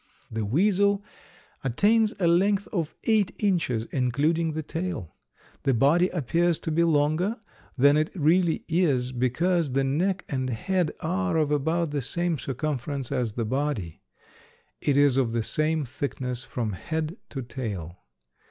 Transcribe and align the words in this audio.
The 0.31 0.43
weasel 0.45 1.03
attains 1.63 2.11
a 2.19 2.25
length 2.25 2.67
of 2.73 2.95
eight 3.03 3.35
inches, 3.37 3.85
including 3.91 4.53
the 4.53 4.63
tail. 4.63 5.13
The 5.61 5.75
body 5.75 6.09
appears 6.09 6.57
to 6.61 6.71
be 6.71 6.83
longer 6.83 7.39
than 7.77 7.97
it 7.97 8.09
really 8.15 8.65
is 8.67 9.11
because 9.11 9.73
the 9.73 9.83
neck 9.83 10.25
and 10.27 10.49
head 10.49 10.91
are 11.01 11.37
of 11.37 11.51
about 11.51 11.91
the 11.91 12.01
same 12.01 12.39
circumference 12.39 13.11
as 13.11 13.33
the 13.33 13.45
body. 13.45 14.01
It 14.81 14.97
is 14.97 15.17
of 15.17 15.33
the 15.33 15.43
same 15.43 15.85
thickness 15.85 16.43
from 16.43 16.71
head 16.71 17.17
to 17.29 17.43
tail. 17.43 17.99